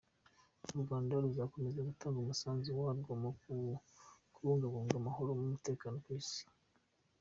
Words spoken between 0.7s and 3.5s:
U Rwanda ruzakomeza gutanga umusanzu warwo mu